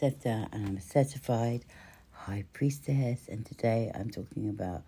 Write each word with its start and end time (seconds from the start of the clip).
And 0.00 0.48
I'm 0.52 0.76
a 0.76 0.80
certified 0.80 1.64
high 2.12 2.44
priestess. 2.52 3.26
And 3.28 3.44
today 3.44 3.90
I'm 3.92 4.10
talking 4.10 4.48
about 4.48 4.82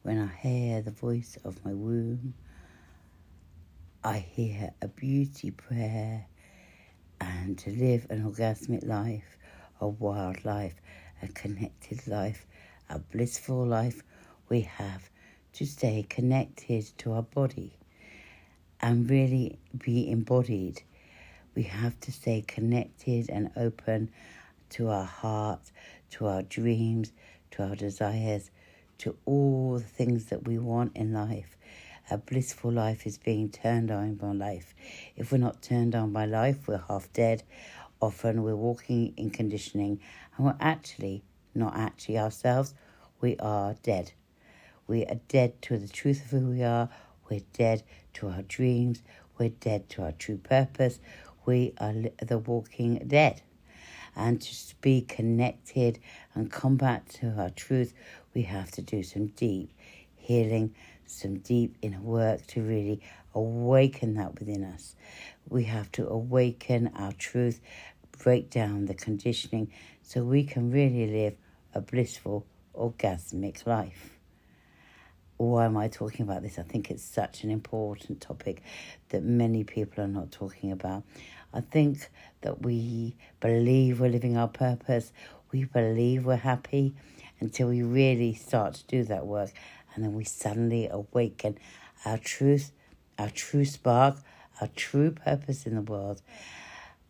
when 0.00 0.18
I 0.18 0.34
hear 0.34 0.80
the 0.80 0.92
voice 0.92 1.36
of 1.44 1.62
my 1.62 1.74
womb, 1.74 2.32
I 4.02 4.16
hear 4.16 4.70
a 4.80 4.88
beauty 4.88 5.50
prayer 5.50 6.26
and 7.20 7.58
to 7.58 7.70
live 7.70 8.06
an 8.08 8.24
orgasmic 8.24 8.86
life, 8.86 9.36
a 9.78 9.88
wild 9.88 10.42
life, 10.46 10.80
a 11.22 11.28
connected 11.28 12.06
life, 12.06 12.46
a 12.88 12.98
blissful 12.98 13.66
life, 13.66 14.02
we 14.48 14.62
have 14.62 15.10
to 15.52 15.66
stay 15.66 16.06
connected 16.08 16.86
to 16.98 17.12
our 17.12 17.22
body 17.22 17.76
and 18.80 19.10
really 19.10 19.58
be 19.76 20.10
embodied. 20.10 20.80
We 21.54 21.64
have 21.64 22.00
to 22.00 22.12
stay 22.12 22.42
connected 22.46 23.28
and 23.28 23.50
open 23.54 24.10
to 24.70 24.88
our 24.88 25.04
hearts, 25.04 25.72
to 26.10 26.26
our 26.26 26.42
dreams, 26.42 27.12
to 27.52 27.62
our 27.62 27.76
desires, 27.76 28.50
to 28.98 29.16
all 29.24 29.74
the 29.78 29.84
things 29.84 30.26
that 30.26 30.46
we 30.46 30.58
want 30.58 30.96
in 30.96 31.12
life. 31.12 31.56
A 32.10 32.18
blissful 32.18 32.70
life 32.70 33.06
is 33.06 33.18
being 33.18 33.50
turned 33.50 33.90
on 33.90 34.14
by 34.14 34.32
life. 34.32 34.74
If 35.16 35.32
we're 35.32 35.38
not 35.38 35.60
turned 35.60 35.94
on 35.94 36.12
by 36.12 36.26
life, 36.26 36.68
we're 36.68 36.82
half 36.88 37.12
dead. 37.12 37.42
Often 38.00 38.42
we're 38.42 38.54
walking 38.54 39.12
in 39.16 39.30
conditioning 39.30 40.00
and 40.36 40.46
we're 40.46 40.56
actually 40.60 41.24
not 41.54 41.76
actually 41.76 42.18
ourselves. 42.18 42.74
We 43.20 43.36
are 43.38 43.74
dead. 43.82 44.12
We 44.86 45.04
are 45.06 45.18
dead 45.28 45.60
to 45.62 45.78
the 45.78 45.88
truth 45.88 46.26
of 46.26 46.30
who 46.30 46.50
we 46.50 46.62
are. 46.62 46.88
We're 47.28 47.40
dead 47.54 47.82
to 48.14 48.28
our 48.28 48.42
dreams. 48.42 49.02
We're 49.38 49.48
dead 49.48 49.88
to 49.90 50.02
our 50.02 50.12
true 50.12 50.38
purpose. 50.38 51.00
We 51.44 51.74
are 51.78 51.94
the 52.22 52.38
walking 52.38 53.02
dead. 53.06 53.42
And 54.16 54.40
to 54.40 54.74
be 54.80 55.02
connected 55.02 55.98
and 56.34 56.50
come 56.50 56.76
back 56.76 57.08
to 57.20 57.34
our 57.38 57.50
truth, 57.50 57.92
we 58.34 58.42
have 58.42 58.70
to 58.72 58.82
do 58.82 59.02
some 59.02 59.26
deep 59.28 59.70
healing, 60.16 60.74
some 61.04 61.38
deep 61.38 61.76
inner 61.82 62.00
work 62.00 62.46
to 62.48 62.62
really 62.62 63.02
awaken 63.34 64.14
that 64.14 64.38
within 64.38 64.64
us. 64.64 64.96
We 65.48 65.64
have 65.64 65.92
to 65.92 66.08
awaken 66.08 66.90
our 66.96 67.12
truth, 67.12 67.60
break 68.22 68.50
down 68.50 68.86
the 68.86 68.94
conditioning 68.94 69.70
so 70.02 70.24
we 70.24 70.44
can 70.44 70.70
really 70.70 71.06
live 71.06 71.34
a 71.74 71.80
blissful, 71.80 72.46
orgasmic 72.74 73.66
life 73.66 74.15
why 75.38 75.66
am 75.66 75.76
I 75.76 75.88
talking 75.88 76.22
about 76.22 76.42
this? 76.42 76.58
I 76.58 76.62
think 76.62 76.90
it's 76.90 77.02
such 77.02 77.44
an 77.44 77.50
important 77.50 78.20
topic 78.20 78.62
that 79.10 79.22
many 79.22 79.64
people 79.64 80.02
are 80.02 80.08
not 80.08 80.32
talking 80.32 80.72
about. 80.72 81.02
I 81.52 81.60
think 81.60 82.08
that 82.40 82.62
we 82.62 83.16
believe 83.40 84.00
we're 84.00 84.08
living 84.08 84.36
our 84.36 84.48
purpose, 84.48 85.12
we 85.52 85.64
believe 85.64 86.24
we're 86.24 86.36
happy 86.36 86.94
until 87.40 87.68
we 87.68 87.82
really 87.82 88.34
start 88.34 88.74
to 88.74 88.86
do 88.86 89.04
that 89.04 89.26
work, 89.26 89.52
and 89.94 90.04
then 90.04 90.14
we 90.14 90.24
suddenly 90.24 90.88
awaken 90.88 91.58
our 92.04 92.18
truth, 92.18 92.72
our 93.18 93.30
true 93.30 93.64
spark, 93.64 94.16
our 94.60 94.68
true 94.68 95.10
purpose 95.10 95.66
in 95.66 95.74
the 95.74 95.82
world. 95.82 96.22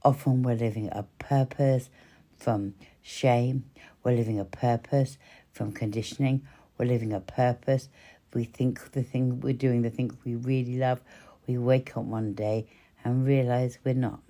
Often 0.03 0.43
we're 0.43 0.55
living 0.55 0.89
a 0.91 1.05
purpose 1.19 1.91
from 2.37 2.75
shame, 3.03 3.65
we're 4.03 4.17
living 4.17 4.39
a 4.39 4.45
purpose 4.45 5.17
from 5.53 5.73
conditioning, 5.73 6.47
we're 6.79 6.87
living 6.87 7.13
a 7.13 7.21
purpose 7.21 7.89
we 8.37 8.45
think 8.45 8.93
the 8.93 9.03
thing 9.03 9.41
we're 9.41 9.55
doing, 9.55 9.81
the 9.81 9.89
thing 9.89 10.11
we 10.23 10.35
really 10.35 10.77
love, 10.77 11.01
we 11.47 11.57
wake 11.57 11.97
up 11.97 12.05
one 12.05 12.35
day 12.35 12.67
and 13.03 13.27
realize 13.27 13.79
we're 13.83 13.95
not. 13.95 14.21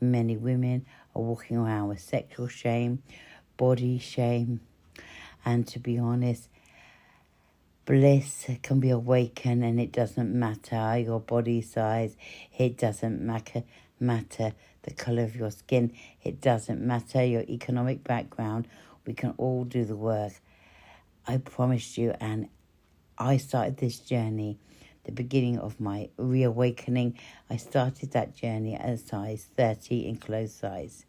Many 0.00 0.36
women 0.36 0.86
are 1.16 1.22
walking 1.22 1.56
around 1.56 1.88
with 1.88 1.98
sexual 1.98 2.46
shame, 2.46 3.02
body 3.56 3.98
shame, 3.98 4.60
and 5.44 5.66
to 5.66 5.80
be 5.80 5.98
honest, 5.98 6.48
bliss 7.84 8.46
can 8.62 8.78
be 8.78 8.90
awakened 8.90 9.64
and 9.64 9.80
it 9.80 9.90
doesn't 9.90 10.32
matter 10.32 10.96
your 10.98 11.18
body 11.18 11.62
size, 11.62 12.16
it 12.56 12.78
doesn't 12.78 13.20
matter 13.20 13.64
matter 13.98 14.52
the 14.82 14.92
color 14.92 15.24
of 15.24 15.34
your 15.34 15.50
skin, 15.50 15.92
it 16.22 16.40
doesn't 16.40 16.80
matter 16.80 17.24
your 17.24 17.42
economic 17.42 18.04
background. 18.04 18.68
We 19.04 19.14
can 19.14 19.34
all 19.36 19.64
do 19.64 19.84
the 19.84 19.96
work. 19.96 20.34
I 21.26 21.38
promise 21.38 21.98
you, 21.98 22.14
and 22.20 22.48
I 23.22 23.36
started 23.36 23.76
this 23.76 24.00
journey, 24.00 24.58
the 25.04 25.12
beginning 25.12 25.56
of 25.56 25.78
my 25.78 26.08
reawakening. 26.16 27.16
I 27.48 27.56
started 27.56 28.10
that 28.10 28.34
journey 28.34 28.74
at 28.74 28.88
a 28.88 28.98
size 28.98 29.46
30 29.56 30.08
in 30.08 30.16
clothes 30.16 30.52
size. 30.52 31.06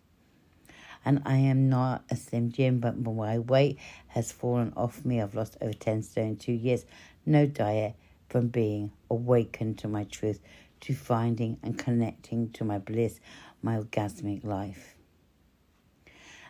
And 1.03 1.23
I 1.25 1.37
am 1.37 1.69
not 1.69 2.03
a 2.11 2.15
slim 2.15 2.51
Jim, 2.51 2.79
but 2.79 2.99
my 2.99 3.39
weight 3.39 3.79
has 4.09 4.31
fallen 4.31 4.73
off 4.77 5.03
me. 5.03 5.21
I've 5.21 5.33
lost 5.33 5.57
over 5.59 5.73
10 5.73 6.03
stone 6.03 6.27
in 6.27 6.37
two 6.37 6.51
years. 6.51 6.85
No 7.25 7.47
diet 7.47 7.95
from 8.29 8.49
being 8.49 8.91
awakened 9.09 9.79
to 9.79 9.87
my 9.87 10.03
truth, 10.03 10.39
to 10.81 10.93
finding 10.93 11.57
and 11.63 11.79
connecting 11.79 12.51
to 12.51 12.63
my 12.63 12.77
bliss, 12.77 13.19
my 13.63 13.77
orgasmic 13.77 14.43
life. 14.43 14.93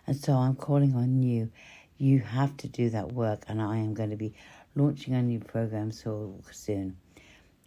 And 0.06 0.18
so 0.18 0.34
I'm 0.34 0.56
calling 0.56 0.94
on 0.94 1.24
you. 1.24 1.52
You 1.98 2.20
have 2.20 2.58
to 2.58 2.68
do 2.68 2.90
that 2.90 3.14
work, 3.14 3.44
and 3.48 3.62
I 3.62 3.78
am 3.78 3.94
going 3.94 4.10
to 4.10 4.18
be 4.18 4.34
launching 4.76 5.14
a 5.14 5.22
new 5.22 5.40
program 5.40 5.92
so 5.92 6.40
soon 6.52 6.98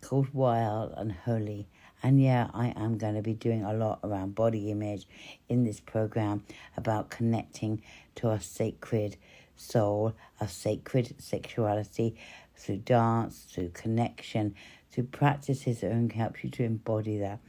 called 0.00 0.32
Wild 0.32 0.94
and 0.96 1.12
Holy. 1.12 1.66
And 2.02 2.20
yeah, 2.20 2.48
I 2.52 2.68
am 2.76 2.98
going 2.98 3.14
to 3.14 3.22
be 3.22 3.34
doing 3.34 3.64
a 3.64 3.72
lot 3.72 4.00
around 4.04 4.34
body 4.34 4.70
image 4.70 5.06
in 5.48 5.64
this 5.64 5.80
program 5.80 6.44
about 6.76 7.10
connecting 7.10 7.82
to 8.16 8.28
our 8.28 8.40
sacred 8.40 9.16
soul, 9.56 10.14
our 10.40 10.48
sacred 10.48 11.14
sexuality 11.18 12.16
through 12.56 12.78
dance, 12.78 13.46
through 13.50 13.70
connection, 13.70 14.54
through 14.90 15.04
practices 15.04 15.80
that 15.80 15.90
can 15.90 16.10
help 16.10 16.44
you 16.44 16.50
to 16.50 16.64
embody 16.64 17.18
that. 17.18 17.40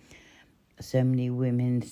So 0.80 1.04
many 1.04 1.30
women, 1.30 1.84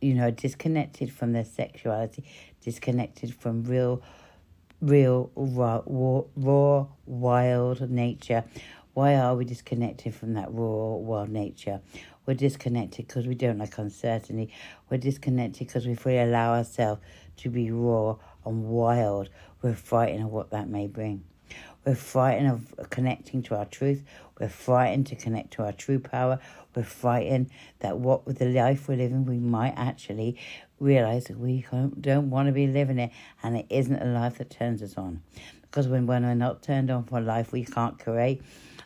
you 0.00 0.14
know, 0.14 0.30
disconnected 0.30 1.12
from 1.12 1.32
their 1.32 1.44
sexuality, 1.44 2.24
disconnected 2.60 3.34
from 3.34 3.64
real 3.64 4.02
real, 4.80 5.30
raw, 5.34 5.82
raw, 5.86 6.86
wild 7.06 7.90
nature. 7.90 8.44
Why 8.94 9.16
are 9.16 9.34
we 9.34 9.44
disconnected 9.44 10.14
from 10.14 10.34
that 10.34 10.48
raw, 10.52 10.96
wild 10.96 11.28
nature? 11.28 11.80
We're 12.24 12.34
disconnected 12.34 13.06
because 13.06 13.26
we 13.26 13.34
don't 13.34 13.58
like 13.58 13.78
uncertainty. 13.78 14.52
We're 14.90 14.98
disconnected 14.98 15.66
because 15.66 15.86
we 15.86 16.18
allow 16.18 16.54
ourselves 16.54 17.00
to 17.38 17.50
be 17.50 17.70
raw 17.70 18.16
and 18.44 18.64
wild, 18.64 19.28
we're 19.62 19.74
frightened 19.74 20.24
of 20.24 20.30
what 20.30 20.50
that 20.50 20.68
may 20.68 20.86
bring. 20.86 21.24
We're 21.84 21.94
frightened 21.94 22.50
of 22.50 22.90
connecting 22.90 23.42
to 23.44 23.56
our 23.56 23.64
truth. 23.64 24.02
We're 24.40 24.48
frightened 24.48 25.06
to 25.08 25.16
connect 25.16 25.52
to 25.54 25.64
our 25.64 25.72
true 25.72 26.00
power. 26.00 26.40
We're 26.74 26.82
frightened 26.82 27.50
that 27.78 27.98
what 27.98 28.26
with 28.26 28.38
the 28.38 28.46
life 28.46 28.88
we're 28.88 28.96
living, 28.96 29.24
we 29.24 29.38
might 29.38 29.74
actually 29.76 30.38
realize 30.78 31.24
that 31.24 31.38
we 31.38 31.66
don't 32.00 32.30
want 32.30 32.46
to 32.46 32.52
be 32.52 32.66
living 32.66 32.98
it 32.98 33.10
and 33.42 33.56
it 33.56 33.66
isn't 33.70 33.96
a 33.96 34.06
life 34.06 34.38
that 34.38 34.50
turns 34.50 34.82
us 34.82 34.96
on. 34.96 35.22
Because 35.62 35.88
when, 35.88 36.06
when 36.06 36.24
we're 36.24 36.34
not 36.34 36.62
turned 36.62 36.90
on 36.90 37.04
for 37.04 37.20
life, 37.20 37.52
we 37.52 37.64
can't 37.64 37.98
create 37.98 38.42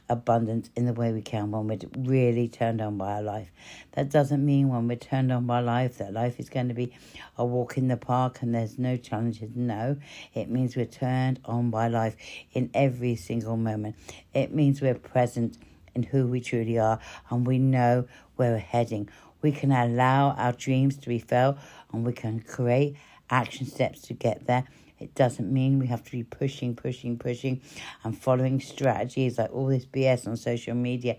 abundance 0.09 0.71
in 0.75 0.87
the 0.87 0.93
way 0.93 1.13
we 1.13 1.23
can 1.23 1.51
when 1.53 1.69
we're 1.69 1.79
really 1.97 2.49
turned 2.49 2.81
on 2.81 2.99
by 2.99 3.13
our 3.13 3.23
life. 3.23 3.51
That 3.93 4.11
doesn't 4.11 4.45
mean 4.45 4.69
when 4.69 4.89
we're 4.89 4.97
turned 4.97 5.31
on 5.31 5.47
by 5.47 5.61
life 5.61 5.99
that 5.99 6.13
life 6.13 6.41
is 6.41 6.49
going 6.49 6.69
to 6.69 6.75
be 6.75 6.93
a 7.39 7.45
walk 7.45 7.79
in 7.79 7.89
the 7.89 7.97
park 7.97 8.43
and 8.43 8.55
there's 8.55 8.79
no 8.79 8.97
challenges. 8.97 9.51
No, 9.55 9.97
it 10.35 10.51
means 10.51 10.77
we're 10.77 10.85
turned 10.85 11.39
on 11.45 11.71
by 11.71 11.89
life 11.89 12.17
in 12.53 12.71
every 12.75 13.15
single 13.15 13.57
moment. 13.57 13.95
It 14.35 14.53
means 14.53 14.81
we're 14.81 14.95
present 14.95 15.57
in 15.95 16.03
who 16.03 16.27
we 16.27 16.41
truly 16.41 16.79
are 16.79 16.99
and 17.31 17.47
we 17.47 17.59
know 17.59 18.07
where 18.37 18.53
we're 18.53 18.59
heading. 18.59 19.09
We 19.43 19.53
can 19.53 19.73
allow 19.73 20.31
our 20.33 20.53
dreams 20.53 20.97
to 20.99 21.09
be 21.09 21.19
felt 21.19 21.59
and 21.93 22.05
we 22.05 22.13
can 22.13 22.41
create 22.41 22.97
action 23.31 23.67
steps 23.67 24.03
to 24.03 24.15
get 24.15 24.47
there. 24.47 24.65
It 24.99 25.15
doesn't 25.15 25.51
mean 25.51 25.79
we 25.79 25.87
have 25.87 26.05
to 26.05 26.11
be 26.11 26.23
pushing, 26.23 26.77
pushing, 26.77 27.19
pushing 27.19 27.63
and 28.05 28.17
following 28.17 28.61
strategies 28.61 29.39
like 29.39 29.53
all 29.53 29.67
this 29.67 29.87
BS 29.87 30.27
on 30.27 30.37
social 30.37 30.75
media. 30.75 31.17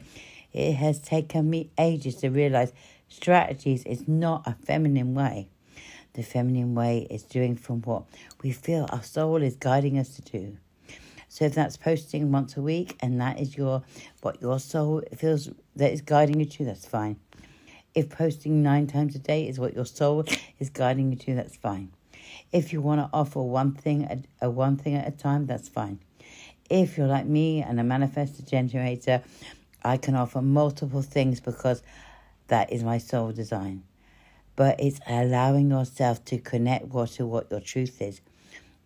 It 0.54 0.74
has 0.74 1.00
taken 1.00 1.50
me 1.50 1.72
ages 1.78 2.18
to 2.18 2.30
realize 2.30 2.74
strategies 3.08 3.84
is 3.86 4.08
not 4.08 4.46
a 4.46 4.54
feminine 4.54 5.16
way. 5.16 5.48
The 6.14 6.24
feminine 6.24 6.76
way 6.76 7.08
is 7.10 7.24
doing 7.24 7.56
from 7.56 7.82
what 7.82 8.04
we 8.44 8.52
feel 8.52 8.88
our 8.92 9.02
soul 9.02 9.42
is 9.42 9.56
guiding 9.56 9.98
us 9.98 10.16
to 10.16 10.22
do. 10.22 10.58
So 11.30 11.46
if 11.46 11.56
that's 11.56 11.78
posting 11.78 12.32
once 12.32 12.58
a 12.58 12.62
week 12.62 12.98
and 13.00 13.22
that 13.22 13.40
is 13.40 13.56
your 13.56 13.84
what 14.22 14.42
your 14.42 14.60
soul 14.60 15.02
feels 15.16 15.50
that 15.78 15.94
is 15.94 16.02
guiding 16.02 16.42
you 16.42 16.46
to, 16.46 16.66
that's 16.66 16.86
fine. 16.86 17.16
If 17.94 18.10
posting 18.10 18.64
nine 18.64 18.88
times 18.88 19.16
a 19.16 19.20
day 19.20 19.48
is 19.48 19.60
what 19.60 19.74
your 19.76 19.86
soul 19.86 20.26
is 20.60 20.70
guiding 20.70 21.12
you 21.12 21.18
to, 21.20 21.36
that's 21.36 21.58
fine. 21.58 21.92
If 22.52 22.72
you 22.74 22.82
want 22.82 23.02
to 23.02 23.10
offer 23.14 23.42
one 23.42 23.74
thing 23.74 24.06
at 24.06 24.20
a 24.42 24.50
one 24.50 24.78
thing 24.78 24.96
at 24.96 25.08
a 25.08 25.12
time, 25.12 25.46
that's 25.48 25.70
fine. 25.70 26.00
If 26.70 26.98
you're 26.98 27.08
like 27.08 27.26
me 27.26 27.62
and 27.62 27.80
a 27.80 27.84
manifestor 27.84 28.48
generator, 28.50 29.24
I 29.84 29.98
can 29.98 30.16
offer 30.16 30.42
multiple 30.42 31.02
things 31.02 31.40
because 31.42 31.84
that 32.48 32.72
is 32.72 32.84
my 32.84 32.98
soul 32.98 33.32
design. 33.32 33.84
but 34.56 34.80
it's 34.80 35.00
allowing 35.08 35.70
yourself 35.70 36.24
to 36.26 36.38
connect 36.38 36.86
what 36.86 37.10
to 37.12 37.26
what 37.26 37.50
your 37.52 37.60
truth 37.60 38.02
is 38.02 38.22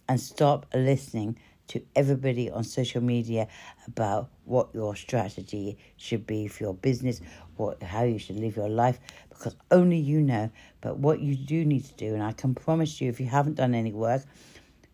and 0.07 0.19
stop 0.19 0.65
listening 0.73 1.37
to 1.67 1.81
everybody 1.95 2.49
on 2.49 2.63
social 2.63 3.01
media 3.01 3.47
about 3.87 4.29
what 4.45 4.69
your 4.73 4.95
strategy 4.95 5.77
should 5.97 6.27
be 6.27 6.47
for 6.47 6.63
your 6.63 6.73
business, 6.75 7.21
what 7.57 7.81
how 7.83 8.03
you 8.03 8.17
should 8.19 8.37
live 8.37 8.55
your 8.55 8.69
life, 8.69 8.99
because 9.29 9.55
only 9.71 9.97
you 9.97 10.21
know. 10.21 10.49
But 10.81 10.97
what 10.97 11.19
you 11.19 11.35
do 11.35 11.65
need 11.65 11.85
to 11.85 11.93
do, 11.93 12.13
and 12.13 12.23
I 12.23 12.31
can 12.31 12.55
promise 12.55 13.01
you, 13.01 13.09
if 13.09 13.19
you 13.19 13.25
haven't 13.25 13.55
done 13.55 13.73
any 13.73 13.93
work, 13.93 14.23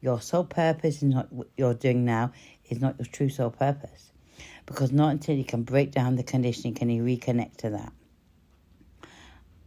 your 0.02 0.22
sole 0.22 0.46
purpose 0.46 0.98
is 0.98 1.04
not 1.04 1.32
what 1.32 1.48
you're 1.58 1.74
doing 1.74 2.06
now 2.06 2.32
is 2.70 2.80
not 2.80 2.98
your 2.98 3.06
true 3.06 3.30
soul 3.30 3.52
purpose, 3.52 4.12
because 4.66 4.92
not 4.92 5.12
until 5.12 5.36
you 5.36 5.44
can 5.44 5.64
break 5.64 5.92
down 5.92 6.16
the 6.16 6.24
conditioning 6.24 6.74
can 6.74 6.90
you 6.90 7.04
reconnect 7.04 7.58
to 7.58 7.70
that. 7.72 7.94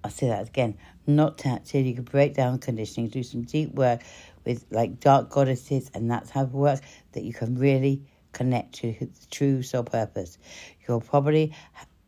I'll 0.02 0.10
say 0.10 0.28
that 0.28 0.48
again. 0.48 0.76
Not 1.06 1.44
until 1.44 1.82
you 1.82 1.94
can 1.94 2.04
break 2.04 2.34
down 2.34 2.54
the 2.54 2.58
conditioning, 2.58 3.08
do 3.08 3.22
some 3.22 3.42
deep 3.42 3.74
work 3.74 4.02
with 4.44 4.66
like 4.70 5.00
dark 5.00 5.30
goddesses 5.30 5.90
and 5.94 6.10
that 6.10 6.26
type 6.26 6.46
of 6.46 6.54
work 6.54 6.80
that 7.12 7.24
you 7.24 7.32
can 7.32 7.56
really 7.58 8.02
connect 8.32 8.74
to 8.74 8.92
the 8.92 9.08
true 9.30 9.62
soul 9.62 9.84
purpose. 9.84 10.38
You're 10.86 11.00
probably 11.00 11.54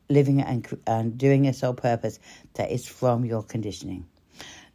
living 0.08 0.41
and, 0.41 0.67
and 0.87 1.19
doing 1.19 1.47
a 1.47 1.53
soul 1.53 1.75
purpose 1.75 2.19
that 2.55 2.70
is 2.70 2.87
from 2.87 3.25
your 3.25 3.43
conditioning. 3.43 4.06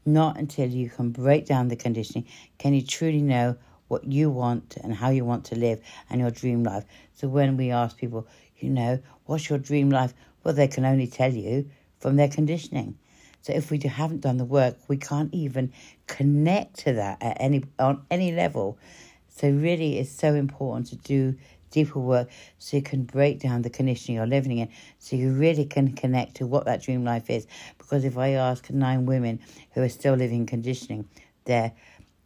Not 0.06 0.38
until 0.38 0.68
you 0.68 0.90
can 0.90 1.12
break 1.12 1.46
down 1.46 1.68
the 1.68 1.76
conditioning 1.76 2.28
can 2.58 2.74
you 2.74 2.82
truly 2.82 3.22
know 3.22 3.56
what 3.88 4.06
you 4.06 4.30
want 4.30 4.78
and 4.84 4.94
how 4.94 5.10
you 5.10 5.26
want 5.26 5.46
to 5.46 5.56
live 5.56 5.80
and 6.10 6.22
your 6.22 6.32
dream 6.32 6.64
life. 6.64 6.86
So 7.14 7.28
when 7.28 7.58
we 7.58 7.72
ask 7.72 7.98
people, 7.98 8.26
you 8.58 8.70
know, 8.70 9.00
what's 9.26 9.50
your 9.50 9.60
dream 9.60 9.90
life? 9.90 10.14
Well, 10.44 10.54
they 10.54 10.68
can 10.68 10.86
only 10.86 11.08
tell 11.08 11.32
you 11.32 11.70
from 12.00 12.16
their 12.16 12.30
conditioning. 12.30 12.98
So 13.42 13.54
if 13.54 13.70
we 13.70 13.80
haven't 13.80 14.22
done 14.22 14.38
the 14.38 14.46
work, 14.46 14.78
we 14.88 14.98
can't 14.98 15.34
even 15.34 15.74
connect 16.08 16.80
to 16.80 16.94
that 16.94 17.22
at 17.22 17.38
any 17.40 17.64
on 17.80 18.06
any 18.10 18.32
level. 18.32 18.78
So 19.28 19.50
really, 19.50 19.98
it's 19.98 20.12
so 20.12 20.36
important 20.36 20.88
to 20.88 20.96
do 20.96 21.36
deeper 21.72 22.00
work 22.00 22.30
so 22.60 22.78
you 22.78 22.84
can 22.84 23.04
break 23.04 23.40
down 23.40 23.62
the 23.64 23.70
conditioning 23.70 24.18
you're 24.18 24.28
living 24.28 24.58
in, 24.58 24.70
so 25.00 25.16
you 25.16 25.32
really 25.32 25.66
can 25.66 25.94
connect 25.94 26.36
to 26.36 26.46
what 26.46 26.66
that 26.66 26.82
dream 26.84 27.04
life 27.04 27.30
is. 27.30 27.48
Because 27.78 28.06
if 28.06 28.18
I 28.18 28.32
ask 28.32 28.70
nine 28.70 29.06
women 29.06 29.40
who 29.74 29.82
are 29.82 29.90
still 29.90 30.14
living 30.14 30.46
conditioning, 30.46 31.08
their 31.46 31.74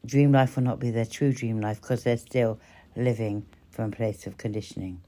dream 0.05 0.31
life 0.31 0.55
will 0.55 0.63
not 0.63 0.79
be 0.79 0.91
their 0.91 1.05
true 1.05 1.31
dream 1.31 1.61
life 1.61 1.81
because 1.81 2.03
they're 2.03 2.17
still 2.17 2.59
living 2.95 3.45
from 3.71 3.91
a 3.91 3.95
place 3.95 4.27
of 4.27 4.37
conditioning. 4.37 5.01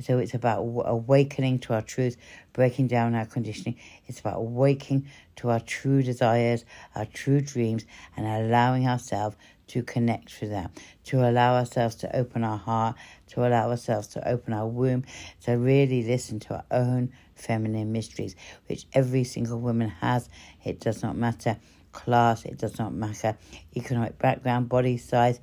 So 0.00 0.18
it's 0.18 0.34
about 0.34 0.60
awakening 0.60 1.60
to 1.60 1.74
our 1.74 1.82
truth, 1.82 2.16
breaking 2.52 2.88
down 2.88 3.14
our 3.14 3.26
conditioning. 3.26 3.76
It's 4.06 4.20
about 4.20 4.38
awakening 4.38 5.06
to 5.36 5.50
our 5.50 5.60
true 5.60 6.02
desires, 6.02 6.64
our 6.94 7.06
true 7.06 7.40
dreams, 7.40 7.84
and 8.16 8.26
allowing 8.26 8.88
ourselves 8.88 9.36
to 9.68 9.82
connect 9.82 10.40
with 10.40 10.50
that, 10.50 10.70
to 11.04 11.28
allow 11.28 11.54
ourselves 11.54 11.94
to 11.96 12.16
open 12.16 12.44
our 12.44 12.58
heart, 12.58 12.96
to 13.28 13.46
allow 13.46 13.70
ourselves 13.70 14.08
to 14.08 14.28
open 14.28 14.52
our 14.52 14.66
womb, 14.66 15.04
to 15.44 15.52
really 15.52 16.02
listen 16.02 16.38
to 16.40 16.54
our 16.54 16.64
own 16.70 17.12
feminine 17.34 17.92
mysteries, 17.92 18.36
which 18.68 18.86
every 18.92 19.24
single 19.24 19.60
woman 19.60 19.88
has. 19.88 20.28
It 20.64 20.80
does 20.80 21.02
not 21.02 21.16
matter 21.16 21.58
class, 21.92 22.44
it 22.44 22.58
does 22.58 22.78
not 22.78 22.92
matter 22.92 23.36
economic 23.76 24.18
background, 24.18 24.68
body 24.68 24.96
size. 24.98 25.40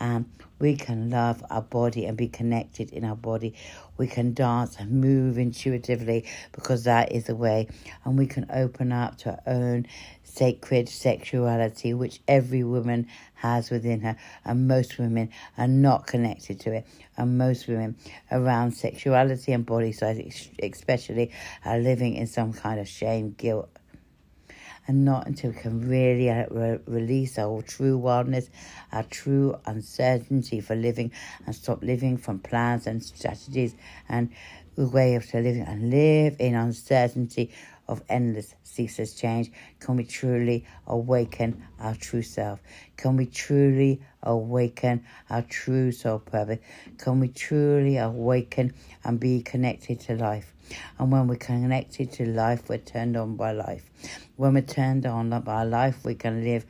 Um, 0.00 0.26
we 0.58 0.76
can 0.76 1.10
love 1.10 1.44
our 1.50 1.62
body 1.62 2.06
and 2.06 2.16
be 2.16 2.28
connected 2.28 2.90
in 2.90 3.04
our 3.04 3.16
body. 3.16 3.54
We 3.98 4.06
can 4.06 4.32
dance 4.32 4.76
and 4.78 4.90
move 5.02 5.38
intuitively 5.38 6.24
because 6.52 6.84
that 6.84 7.12
is 7.12 7.24
the 7.24 7.36
way. 7.36 7.68
And 8.04 8.18
we 8.18 8.26
can 8.26 8.46
open 8.50 8.92
up 8.92 9.18
to 9.18 9.30
our 9.30 9.40
own 9.46 9.86
sacred 10.22 10.88
sexuality, 10.88 11.94
which 11.94 12.20
every 12.26 12.64
woman 12.64 13.06
has 13.34 13.70
within 13.70 14.00
her. 14.00 14.16
And 14.44 14.66
most 14.68 14.98
women 14.98 15.30
are 15.58 15.68
not 15.68 16.06
connected 16.06 16.60
to 16.60 16.72
it. 16.72 16.86
And 17.16 17.38
most 17.38 17.68
women 17.68 17.96
around 18.30 18.72
sexuality 18.72 19.52
and 19.52 19.64
body 19.64 19.92
size, 19.92 20.48
especially, 20.62 21.32
are 21.64 21.78
living 21.78 22.14
in 22.14 22.26
some 22.26 22.52
kind 22.52 22.80
of 22.80 22.88
shame, 22.88 23.34
guilt, 23.36 23.70
and 24.86 25.04
not 25.04 25.26
until 25.26 25.50
we 25.50 25.56
can 25.56 25.88
really 25.88 26.30
uh, 26.30 26.46
re- 26.50 26.78
release 26.86 27.38
our 27.38 27.62
true 27.62 27.96
wildness, 27.98 28.50
our 28.92 29.02
true 29.04 29.56
uncertainty 29.66 30.60
for 30.60 30.74
living, 30.76 31.10
and 31.44 31.54
stop 31.54 31.82
living 31.82 32.16
from 32.16 32.38
plans 32.38 32.86
and 32.86 33.02
strategies 33.02 33.74
and 34.08 34.30
way 34.76 35.14
of 35.14 35.32
living 35.32 35.62
and 35.62 35.90
live 35.90 36.36
in 36.38 36.54
uncertainty 36.54 37.50
of 37.88 38.02
endless, 38.08 38.54
ceaseless 38.62 39.14
change? 39.14 39.50
Can 39.80 39.96
we 39.96 40.04
truly 40.04 40.64
awaken 40.86 41.62
our 41.80 41.94
true 41.94 42.22
self? 42.22 42.60
Can 42.96 43.16
we 43.16 43.26
truly 43.26 44.00
awaken 44.22 45.04
our 45.30 45.42
true 45.42 45.92
soul 45.92 46.18
purpose? 46.18 46.58
Can 46.98 47.20
we 47.20 47.28
truly 47.28 47.96
awaken 47.96 48.74
and 49.04 49.20
be 49.20 49.42
connected 49.42 50.00
to 50.00 50.16
life? 50.16 50.52
And 50.98 51.12
when 51.12 51.28
we're 51.28 51.36
connected 51.36 52.12
to 52.12 52.26
life, 52.26 52.68
we're 52.68 52.78
turned 52.78 53.16
on 53.16 53.36
by 53.36 53.52
life. 53.52 53.88
When 54.36 54.54
we're 54.54 54.62
turned 54.62 55.06
on 55.06 55.30
by 55.42 55.62
life, 55.62 56.04
we 56.04 56.14
can 56.14 56.42
live 56.42 56.66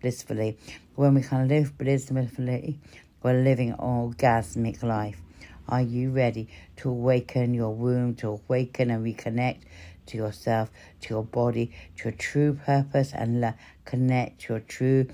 blissfully. 0.00 0.58
When 0.96 1.14
we 1.14 1.22
can 1.22 1.48
live 1.48 1.78
blissfully, 1.78 2.78
we're 3.22 3.42
living 3.42 3.72
orgasmic 3.74 4.82
life. 4.82 5.20
Are 5.66 5.80
you 5.80 6.10
ready 6.10 6.48
to 6.76 6.90
awaken 6.90 7.54
your 7.54 7.70
womb, 7.70 8.16
to 8.16 8.28
awaken 8.28 8.90
and 8.90 9.02
reconnect 9.04 9.60
to 10.06 10.16
yourself, 10.16 10.70
to 11.02 11.14
your 11.14 11.22
body, 11.22 11.72
to 11.96 12.04
your 12.04 12.12
true 12.12 12.58
purpose, 12.64 13.12
and 13.12 13.40
la- 13.40 13.54
connect 13.84 14.48
your 14.48 14.60
true 14.60 15.08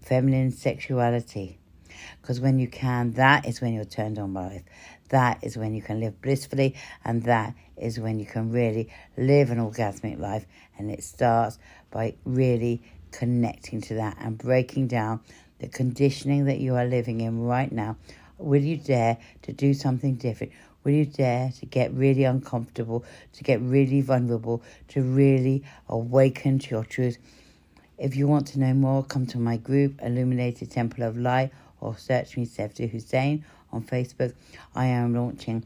feminine 0.00 0.50
sexuality? 0.50 1.58
Because 2.20 2.40
when 2.40 2.58
you 2.58 2.68
can, 2.68 3.12
that 3.12 3.46
is 3.46 3.60
when 3.60 3.72
you're 3.72 3.84
turned 3.84 4.18
on 4.18 4.32
by 4.32 4.48
life. 4.48 4.62
That 5.10 5.38
is 5.42 5.56
when 5.56 5.74
you 5.74 5.82
can 5.82 6.00
live 6.00 6.20
blissfully, 6.20 6.74
and 7.04 7.22
that 7.24 7.54
is 7.76 8.00
when 8.00 8.18
you 8.18 8.26
can 8.26 8.50
really 8.50 8.90
live 9.16 9.50
an 9.50 9.58
orgasmic 9.58 10.18
life. 10.18 10.46
And 10.78 10.90
it 10.90 11.04
starts 11.04 11.58
by 11.90 12.14
really 12.24 12.82
connecting 13.12 13.80
to 13.82 13.94
that 13.94 14.16
and 14.20 14.36
breaking 14.36 14.88
down 14.88 15.20
the 15.58 15.68
conditioning 15.68 16.46
that 16.46 16.58
you 16.58 16.74
are 16.74 16.84
living 16.84 17.20
in 17.20 17.40
right 17.40 17.70
now. 17.70 17.96
Will 18.38 18.62
you 18.62 18.76
dare 18.76 19.16
to 19.42 19.52
do 19.52 19.72
something 19.72 20.16
different? 20.16 20.52
Will 20.86 20.92
you 20.92 21.06
dare 21.06 21.50
to 21.58 21.66
get 21.66 21.92
really 21.94 22.22
uncomfortable, 22.22 23.04
to 23.32 23.42
get 23.42 23.60
really 23.60 24.02
vulnerable, 24.02 24.62
to 24.86 25.02
really 25.02 25.64
awaken 25.88 26.60
to 26.60 26.70
your 26.70 26.84
truth? 26.84 27.18
If 27.98 28.14
you 28.14 28.28
want 28.28 28.46
to 28.48 28.60
know 28.60 28.72
more, 28.72 29.02
come 29.02 29.26
to 29.26 29.38
my 29.38 29.56
group, 29.56 30.00
Illuminated 30.00 30.70
Temple 30.70 31.02
of 31.02 31.18
Light, 31.18 31.50
or 31.80 31.98
search 31.98 32.36
me, 32.36 32.46
Sefta 32.46 32.88
Hussein, 32.88 33.44
on 33.72 33.82
Facebook. 33.82 34.32
I 34.76 34.86
am 34.86 35.12
launching 35.12 35.64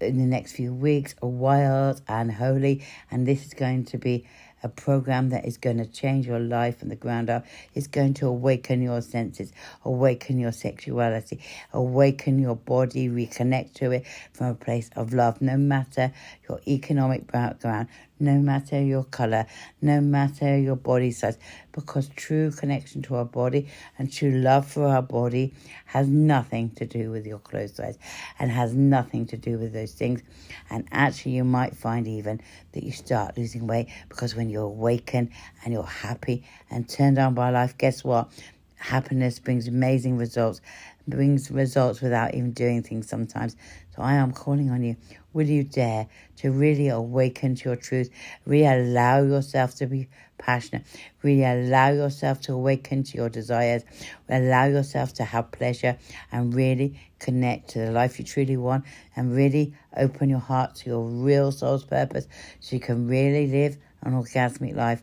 in 0.00 0.18
the 0.18 0.26
next 0.26 0.54
few 0.54 0.74
weeks 0.74 1.14
a 1.22 1.28
wild 1.28 2.02
and 2.08 2.32
holy, 2.32 2.84
and 3.12 3.28
this 3.28 3.46
is 3.46 3.54
going 3.54 3.84
to 3.84 3.96
be 3.96 4.26
a 4.62 4.68
program 4.68 5.30
that 5.30 5.44
is 5.44 5.56
going 5.56 5.78
to 5.78 5.86
change 5.86 6.26
your 6.26 6.38
life 6.38 6.78
from 6.78 6.88
the 6.88 6.96
ground 6.96 7.30
up. 7.30 7.44
It's 7.74 7.86
going 7.86 8.14
to 8.14 8.26
awaken 8.26 8.82
your 8.82 9.00
senses, 9.00 9.52
awaken 9.84 10.38
your 10.38 10.52
sexuality, 10.52 11.40
awaken 11.72 12.38
your 12.38 12.56
body, 12.56 13.08
reconnect 13.08 13.74
to 13.74 13.92
it 13.92 14.06
from 14.32 14.48
a 14.48 14.54
place 14.54 14.90
of 14.96 15.12
love, 15.12 15.40
no 15.40 15.56
matter 15.56 16.12
your 16.48 16.60
economic 16.66 17.30
background, 17.30 17.88
no 18.22 18.38
matter 18.38 18.80
your 18.80 19.04
color, 19.04 19.46
no 19.82 20.00
matter 20.00 20.56
your 20.58 20.76
body 20.76 21.10
size, 21.10 21.36
because 21.72 22.08
true 22.16 22.50
connection 22.50 23.02
to 23.02 23.16
our 23.16 23.24
body 23.24 23.68
and 23.98 24.12
true 24.12 24.30
love 24.30 24.66
for 24.66 24.86
our 24.86 25.02
body 25.02 25.52
has 25.86 26.08
nothing 26.08 26.70
to 26.70 26.86
do 26.86 27.10
with 27.10 27.26
your 27.26 27.38
clothes 27.40 27.74
size 27.74 27.98
and 28.38 28.50
has 28.50 28.74
nothing 28.74 29.26
to 29.26 29.36
do 29.36 29.58
with 29.58 29.72
those 29.72 29.92
things. 29.92 30.22
And 30.70 30.86
actually, 30.92 31.32
you 31.32 31.44
might 31.44 31.76
find 31.76 32.06
even 32.06 32.40
that 32.72 32.82
you 32.82 32.92
start 32.92 33.36
losing 33.36 33.66
weight 33.66 33.88
because 34.08 34.34
when 34.34 34.48
you 34.48 34.60
awaken 34.60 35.30
and 35.64 35.74
you're 35.74 35.82
happy 35.82 36.44
and 36.70 36.88
turned 36.88 37.18
on 37.18 37.34
by 37.34 37.50
life, 37.50 37.76
guess 37.76 38.04
what? 38.04 38.30
Happiness 38.76 39.38
brings 39.38 39.68
amazing 39.68 40.16
results, 40.16 40.60
brings 41.06 41.50
results 41.50 42.00
without 42.00 42.34
even 42.34 42.52
doing 42.52 42.82
things 42.82 43.08
sometimes. 43.08 43.56
So 43.94 44.02
I 44.02 44.14
am 44.14 44.32
calling 44.32 44.70
on 44.70 44.82
you. 44.82 44.96
Will 45.32 45.46
you 45.46 45.64
dare 45.64 46.08
to 46.36 46.50
really 46.50 46.88
awaken 46.88 47.54
to 47.56 47.70
your 47.70 47.76
truth? 47.76 48.10
Really 48.46 48.66
allow 48.66 49.22
yourself 49.22 49.74
to 49.76 49.86
be 49.86 50.08
passionate. 50.38 50.84
Really 51.22 51.44
allow 51.44 51.90
yourself 51.90 52.40
to 52.42 52.52
awaken 52.52 53.02
to 53.04 53.16
your 53.16 53.28
desires. 53.28 53.82
Allow 54.28 54.66
yourself 54.66 55.14
to 55.14 55.24
have 55.24 55.50
pleasure 55.52 55.96
and 56.30 56.54
really 56.54 56.98
connect 57.18 57.70
to 57.70 57.78
the 57.80 57.90
life 57.92 58.18
you 58.18 58.24
truly 58.24 58.56
want 58.56 58.84
and 59.16 59.34
really 59.34 59.74
open 59.96 60.28
your 60.28 60.40
heart 60.40 60.74
to 60.76 60.90
your 60.90 61.04
real 61.04 61.52
soul's 61.52 61.84
purpose 61.84 62.26
so 62.60 62.76
you 62.76 62.80
can 62.80 63.06
really 63.06 63.46
live 63.46 63.76
an 64.02 64.12
orgasmic 64.12 64.74
life. 64.74 65.02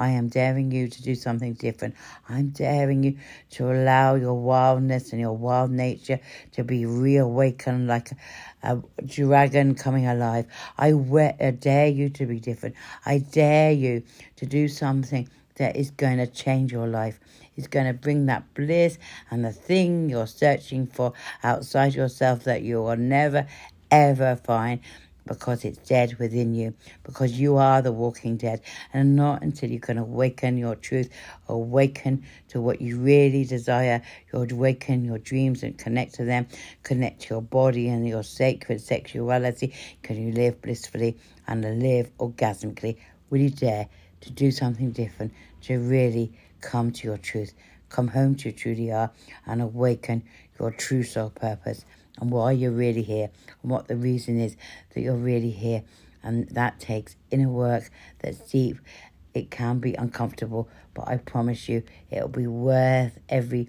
I 0.00 0.08
am 0.10 0.28
daring 0.28 0.72
you 0.72 0.88
to 0.88 1.02
do 1.02 1.14
something 1.14 1.52
different. 1.52 1.94
I'm 2.26 2.48
daring 2.48 3.04
you 3.04 3.18
to 3.50 3.70
allow 3.70 4.14
your 4.14 4.32
wildness 4.34 5.12
and 5.12 5.20
your 5.20 5.36
wild 5.36 5.70
nature 5.70 6.20
to 6.52 6.64
be 6.64 6.86
reawakened 6.86 7.86
like 7.86 8.10
a, 8.62 8.78
dragon 9.04 9.74
coming 9.74 10.06
alive. 10.06 10.46
I, 10.78 10.94
we- 10.94 11.20
I 11.38 11.50
dare 11.50 11.88
you 11.88 12.08
to 12.08 12.24
be 12.24 12.40
different. 12.40 12.76
I 13.04 13.18
dare 13.18 13.72
you 13.72 14.02
to 14.36 14.46
do 14.46 14.68
something 14.68 15.28
that 15.56 15.76
is 15.76 15.90
going 15.90 16.16
to 16.16 16.26
change 16.26 16.72
your 16.72 16.86
life. 16.86 17.20
It's 17.56 17.66
going 17.66 17.86
to 17.86 17.92
bring 17.92 18.24
that 18.26 18.54
bliss 18.54 18.96
and 19.30 19.44
the 19.44 19.52
thing 19.52 20.08
you're 20.08 20.26
searching 20.26 20.86
for 20.86 21.12
outside 21.42 21.94
yourself 21.94 22.44
that 22.44 22.62
you 22.62 22.82
will 22.82 22.96
never 22.96 23.46
ever 23.90 24.36
find 24.36 24.80
because 25.30 25.64
it's 25.64 25.78
dead 25.78 26.18
within 26.18 26.52
you, 26.54 26.74
because 27.04 27.38
you 27.38 27.56
are 27.56 27.80
the 27.80 27.92
walking 27.92 28.36
dead. 28.36 28.60
And 28.92 29.14
not 29.14 29.42
until 29.42 29.70
you 29.70 29.78
can 29.78 29.96
awaken 29.96 30.58
your 30.58 30.74
truth, 30.74 31.08
awaken 31.48 32.24
to 32.48 32.60
what 32.60 32.80
you 32.82 32.98
really 32.98 33.44
desire, 33.44 34.02
you'll 34.32 34.52
awaken 34.52 35.04
your 35.04 35.18
dreams 35.18 35.62
and 35.62 35.78
connect 35.78 36.14
to 36.14 36.24
them, 36.24 36.48
connect 36.82 37.22
to 37.22 37.34
your 37.34 37.42
body 37.42 37.88
and 37.88 38.08
your 38.08 38.24
sacred 38.24 38.80
sexuality, 38.80 39.72
can 40.02 40.20
you 40.20 40.32
live 40.32 40.60
blissfully 40.62 41.16
and 41.46 41.62
live 41.80 42.10
orgasmically. 42.18 42.96
Will 43.30 43.38
you 43.38 43.50
dare 43.50 43.86
to 44.22 44.32
do 44.32 44.50
something 44.50 44.90
different, 44.90 45.32
to 45.62 45.78
really 45.78 46.32
come 46.60 46.90
to 46.90 47.06
your 47.06 47.18
truth, 47.18 47.54
come 47.88 48.08
home 48.08 48.34
to 48.34 48.48
you 48.48 48.52
truly 48.52 48.90
are, 48.90 49.12
and 49.46 49.62
awaken 49.62 50.24
your 50.60 50.70
true 50.70 51.02
soul 51.02 51.30
purpose 51.30 51.84
and 52.20 52.30
why 52.30 52.52
you're 52.52 52.70
really 52.70 53.02
here 53.02 53.30
and 53.62 53.70
what 53.70 53.88
the 53.88 53.96
reason 53.96 54.38
is 54.38 54.56
that 54.94 55.00
you're 55.00 55.16
really 55.16 55.50
here. 55.50 55.82
And 56.22 56.48
that 56.50 56.78
takes 56.78 57.16
inner 57.30 57.48
work 57.48 57.90
that's 58.18 58.38
deep. 58.50 58.76
It 59.32 59.50
can 59.50 59.78
be 59.78 59.94
uncomfortable, 59.94 60.68
but 60.92 61.08
I 61.08 61.16
promise 61.16 61.68
you 61.68 61.82
it'll 62.10 62.28
be 62.28 62.46
worth 62.46 63.18
every 63.28 63.68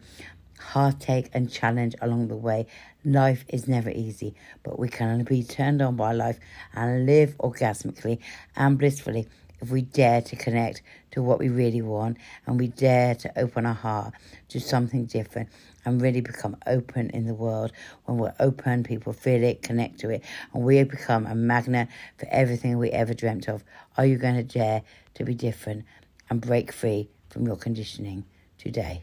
heartache 0.59 1.29
and 1.33 1.51
challenge 1.51 1.95
along 2.01 2.27
the 2.27 2.35
way. 2.35 2.67
Life 3.05 3.45
is 3.47 3.67
never 3.67 3.89
easy, 3.89 4.35
but 4.63 4.77
we 4.77 4.89
can 4.89 5.23
be 5.23 5.43
turned 5.43 5.81
on 5.81 5.95
by 5.95 6.11
life 6.11 6.39
and 6.73 7.05
live 7.05 7.35
orgasmically 7.39 8.19
and 8.55 8.77
blissfully 8.77 9.27
if 9.61 9.69
we 9.69 9.81
dare 9.81 10.21
to 10.21 10.35
connect 10.35 10.81
to 11.11 11.21
what 11.21 11.39
we 11.39 11.49
really 11.49 11.81
want 11.81 12.17
and 12.45 12.59
we 12.59 12.67
dare 12.67 13.15
to 13.15 13.39
open 13.39 13.65
our 13.65 13.73
heart 13.73 14.13
to 14.49 14.59
something 14.59 15.05
different 15.05 15.49
and 15.85 16.01
really 16.01 16.21
become 16.21 16.57
open 16.67 17.09
in 17.11 17.25
the 17.25 17.33
world. 17.33 17.71
When 18.05 18.17
we're 18.17 18.33
open, 18.39 18.83
people 18.83 19.13
feel 19.13 19.43
it, 19.43 19.61
connect 19.61 19.99
to 19.99 20.09
it, 20.09 20.23
and 20.53 20.63
we 20.63 20.83
become 20.83 21.25
a 21.25 21.35
magnet 21.35 21.87
for 22.17 22.27
everything 22.31 22.77
we 22.77 22.89
ever 22.91 23.13
dreamt 23.13 23.47
of. 23.47 23.63
Are 23.97 24.05
you 24.05 24.17
going 24.17 24.35
to 24.35 24.43
dare 24.43 24.83
to 25.15 25.23
be 25.23 25.33
different 25.33 25.85
and 26.29 26.41
break 26.41 26.71
free 26.71 27.09
from 27.29 27.45
your 27.45 27.55
conditioning 27.55 28.25
today? 28.57 29.01